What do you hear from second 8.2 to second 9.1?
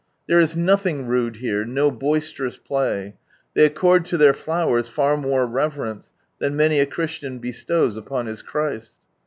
his Christ.